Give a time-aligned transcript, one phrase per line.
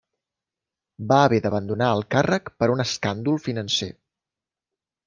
[1.11, 3.93] Va haver d'abandonar el càrrec per un escàndol financer.